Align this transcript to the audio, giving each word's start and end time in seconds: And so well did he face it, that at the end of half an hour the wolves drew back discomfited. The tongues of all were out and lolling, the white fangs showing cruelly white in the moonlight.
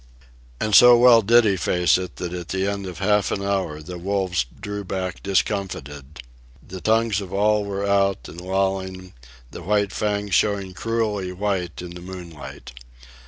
And 0.59 0.73
so 0.73 0.97
well 0.97 1.21
did 1.21 1.45
he 1.45 1.55
face 1.57 1.95
it, 1.95 2.15
that 2.15 2.33
at 2.33 2.47
the 2.47 2.65
end 2.65 2.87
of 2.87 2.97
half 2.97 3.29
an 3.29 3.43
hour 3.43 3.83
the 3.83 3.99
wolves 3.99 4.47
drew 4.59 4.83
back 4.83 5.21
discomfited. 5.21 6.21
The 6.67 6.81
tongues 6.81 7.21
of 7.21 7.31
all 7.31 7.63
were 7.65 7.85
out 7.85 8.27
and 8.27 8.41
lolling, 8.41 9.13
the 9.51 9.61
white 9.61 9.91
fangs 9.91 10.33
showing 10.33 10.73
cruelly 10.73 11.31
white 11.31 11.83
in 11.83 11.91
the 11.91 12.01
moonlight. 12.01 12.73